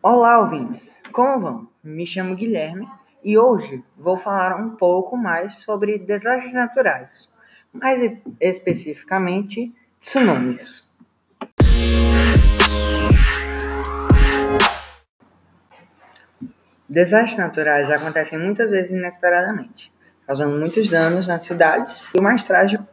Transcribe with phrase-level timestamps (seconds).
[0.00, 1.02] Olá, ouvintes!
[1.10, 1.68] Como vão?
[1.82, 2.88] Me chamo Guilherme
[3.24, 7.28] e hoje vou falar um pouco mais sobre desastres naturais,
[7.72, 8.00] mais
[8.40, 10.88] especificamente tsunamis.
[16.88, 19.92] Desastres naturais acontecem muitas vezes inesperadamente,
[20.24, 22.86] causando muitos danos nas cidades e o mais trágico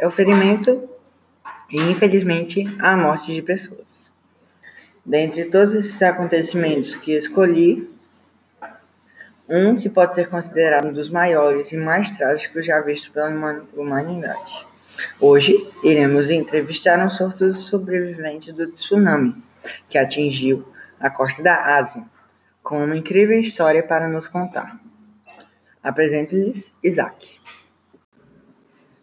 [0.00, 0.90] é o ferimento
[1.70, 3.97] e, infelizmente, a morte de pessoas.
[5.08, 7.88] Dentre todos esses acontecimentos que escolhi,
[9.48, 13.30] um que pode ser considerado um dos maiores e mais trágicos já vistos pela
[13.74, 14.66] humanidade.
[15.18, 19.34] Hoje, iremos entrevistar um sortudo sobrevivente do tsunami
[19.88, 20.68] que atingiu
[21.00, 22.04] a costa da Ásia,
[22.62, 24.78] com uma incrível história para nos contar.
[25.82, 27.40] Apresento-lhes Isaac.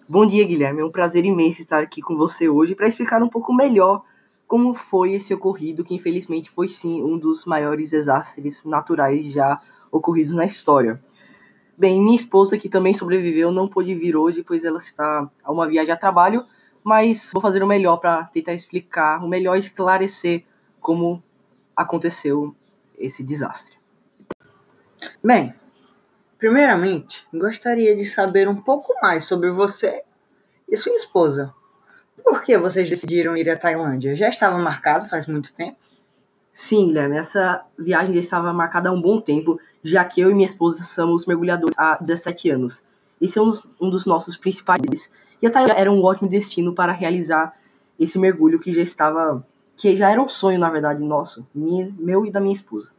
[0.07, 0.81] Bom dia, Guilherme.
[0.81, 4.03] É um prazer imenso estar aqui com você hoje para explicar um pouco melhor
[4.47, 9.59] como foi esse ocorrido, que infelizmente foi sim um dos maiores desastres naturais já
[9.91, 11.01] ocorridos na história.
[11.77, 15.67] Bem, minha esposa, que também sobreviveu, não pôde vir hoje, pois ela está a uma
[15.67, 16.45] viagem a trabalho,
[16.83, 20.45] mas vou fazer o melhor para tentar explicar, o melhor esclarecer
[20.79, 21.21] como
[21.75, 22.55] aconteceu
[22.97, 23.75] esse desastre.
[25.23, 25.53] Bem,
[26.37, 30.03] primeiramente, gostaria de saber um pouco mais sobre você
[30.69, 31.53] e sua esposa.
[32.23, 34.15] Por que vocês decidiram ir à Tailândia?
[34.15, 35.77] Já estava marcado faz muito tempo?
[36.53, 40.33] Sim, Guilherme, essa viagem já estava marcada há um bom tempo, já que eu e
[40.33, 42.81] minha esposa somos mergulhadores há 17 anos.
[43.19, 45.11] Esse é um dos, um dos nossos principais.
[45.41, 47.53] E a Tailândia era um ótimo destino para realizar
[47.99, 49.45] esse mergulho que já estava.
[49.75, 52.89] que já era um sonho, na verdade, nosso, minha, meu e da minha esposa.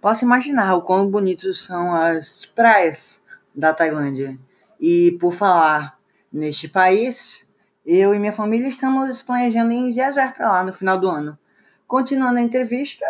[0.00, 3.20] Posso imaginar o quão bonitos são as praias
[3.52, 4.38] da Tailândia.
[4.78, 5.98] E por falar
[6.32, 7.44] neste país,
[7.90, 11.38] eu e minha família estamos planejando em viajar para lá no final do ano.
[11.86, 13.06] Continuando a entrevista,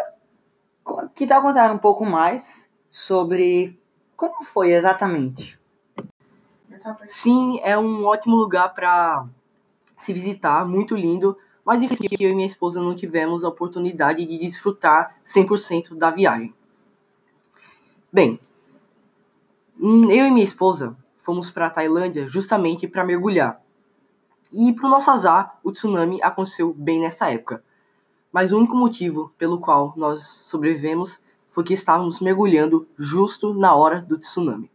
[1.17, 3.77] que tal contar um pouco mais sobre
[4.17, 5.59] como foi exatamente?
[7.09, 9.27] Sim, é um ótimo lugar para
[9.99, 14.39] se visitar, muito lindo, mas infelizmente eu e minha esposa não tivemos a oportunidade de
[14.39, 16.55] desfrutar 100% da viagem.
[18.13, 18.39] Bem,
[19.77, 23.61] hum, eu e minha esposa fomos para a Tailândia justamente para mergulhar.
[24.53, 27.63] E para o nosso azar, o tsunami aconteceu bem nesta época.
[28.33, 31.21] Mas o único motivo pelo qual nós sobrevivemos
[31.51, 34.71] foi que estávamos mergulhando justo na hora do tsunami.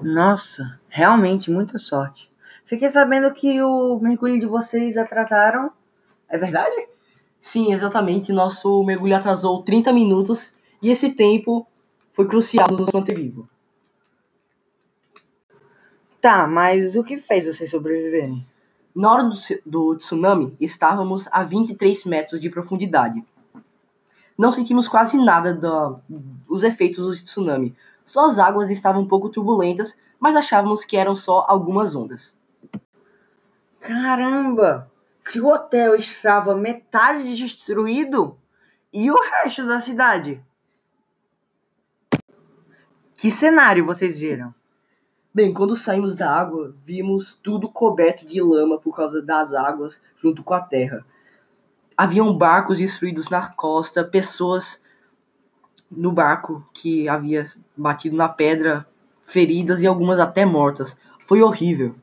[0.00, 2.30] Nossa, realmente muita sorte.
[2.64, 5.70] Fiquei sabendo que o mergulho de vocês atrasaram.
[6.28, 6.88] É verdade?
[7.38, 8.32] Sim, exatamente.
[8.32, 11.66] Nosso mergulho atrasou 30 minutos e esse tempo
[12.12, 13.48] foi crucial nos manter vivo.
[16.22, 18.46] Tá, mas o que fez vocês sobreviverem?
[18.94, 19.34] Na hora do,
[19.66, 23.24] do tsunami, estávamos a 23 metros de profundidade.
[24.38, 27.74] Não sentimos quase nada do, dos efeitos do tsunami.
[28.06, 32.36] Só as águas estavam um pouco turbulentas, mas achávamos que eram só algumas ondas.
[33.80, 34.88] Caramba!
[35.20, 38.38] Se o hotel estava metade destruído,
[38.92, 40.40] e o resto da cidade?
[43.16, 44.54] Que cenário vocês viram?
[45.34, 50.42] Bem, quando saímos da água, vimos tudo coberto de lama por causa das águas junto
[50.42, 51.06] com a terra.
[51.96, 54.82] Haviam barcos destruídos na costa, pessoas
[55.90, 58.86] no barco que havia batido na pedra,
[59.22, 60.94] feridas e algumas até mortas.
[61.24, 61.94] Foi horrível.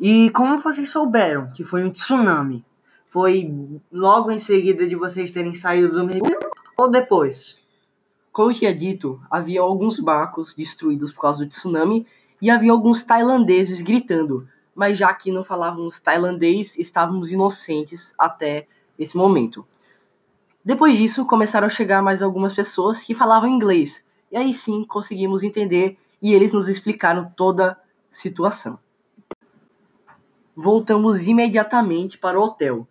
[0.00, 2.64] E como vocês souberam que foi um tsunami?
[3.06, 6.38] Foi logo em seguida de vocês terem saído do mergulho
[6.76, 7.59] ou depois?
[8.40, 12.06] Como eu tinha dito, havia alguns barcos destruídos por causa do tsunami
[12.40, 18.66] e havia alguns tailandeses gritando, mas já que não falávamos tailandês, estávamos inocentes até
[18.98, 19.66] esse momento.
[20.64, 25.42] Depois disso, começaram a chegar mais algumas pessoas que falavam inglês, e aí sim conseguimos
[25.42, 27.76] entender e eles nos explicaram toda a
[28.10, 28.78] situação.
[30.56, 32.88] Voltamos imediatamente para o hotel.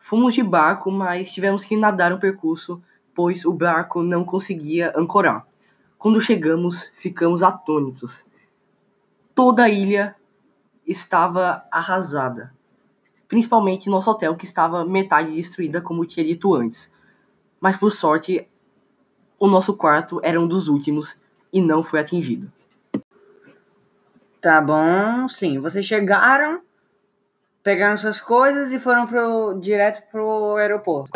[0.00, 2.82] Fomos de barco, mas tivemos que nadar um percurso
[3.14, 5.46] pois o barco não conseguia ancorar.
[5.98, 8.24] Quando chegamos, ficamos atônitos.
[9.34, 10.16] Toda a ilha
[10.86, 12.52] estava arrasada,
[13.28, 16.90] principalmente nosso hotel, que estava metade destruída, como tinha dito antes.
[17.60, 18.48] Mas por sorte,
[19.38, 21.16] o nosso quarto era um dos últimos
[21.52, 22.50] e não foi atingido.
[24.40, 25.58] Tá bom, sim.
[25.58, 26.62] Vocês chegaram,
[27.62, 31.10] pegaram suas coisas e foram pro, direto pro aeroporto.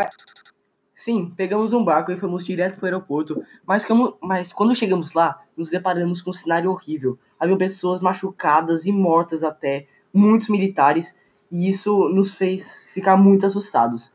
[0.95, 5.13] Sim, pegamos um barco e fomos direto para o aeroporto, mas, como, mas quando chegamos
[5.13, 7.19] lá, nos deparamos com um cenário horrível.
[7.39, 11.13] Havia pessoas machucadas e mortas até, muitos militares,
[11.51, 14.13] e isso nos fez ficar muito assustados.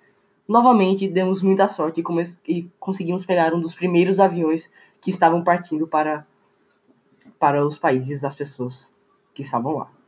[0.48, 4.72] Novamente, demos muita sorte e, e conseguimos pegar um dos primeiros aviões
[5.02, 6.26] que estavam partindo para,
[7.38, 8.90] para os países das pessoas
[9.34, 9.99] que estavam lá.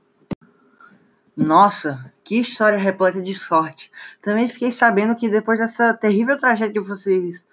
[1.36, 3.92] Nossa, que história repleta de sorte.
[4.22, 7.48] Também fiquei sabendo que depois dessa terrível tragédia vocês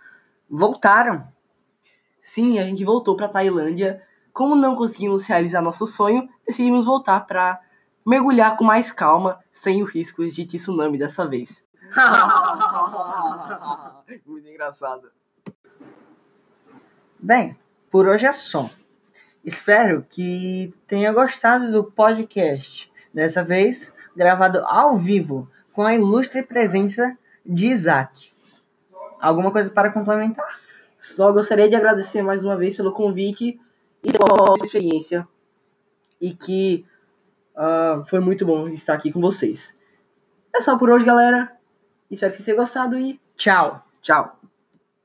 [0.51, 1.27] voltaram.
[2.21, 4.03] Sim, a gente voltou para Tailândia.
[4.33, 7.61] Como não conseguimos realizar nosso sonho, decidimos voltar para
[8.05, 11.67] mergulhar com mais calma, sem o risco de tsunami dessa vez.
[14.27, 15.11] Muito engraçado.
[17.19, 17.59] Bem,
[17.91, 18.71] por hoje é só.
[19.45, 22.91] Espero que tenha gostado do podcast.
[23.13, 28.33] Dessa vez, gravado ao vivo, com a ilustre presença de Isaac.
[29.21, 30.61] Alguma coisa para complementar?
[30.99, 33.61] Só gostaria de agradecer mais uma vez pelo convite
[34.03, 35.27] e pela experiência.
[36.21, 36.85] E que
[37.57, 39.75] uh, foi muito bom estar aqui com vocês.
[40.55, 41.53] É só por hoje, galera.
[42.11, 43.85] Espero que vocês tenham gostado e tchau.
[44.01, 44.38] Tchau.